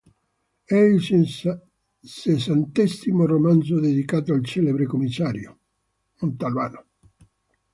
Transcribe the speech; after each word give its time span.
È 0.63 0.73
il 0.73 0.99
sessantesimo 2.01 3.27
romanzo 3.27 3.79
dedicato 3.79 4.33
al 4.33 4.43
celebre 4.43 4.87
commissario. 4.87 5.59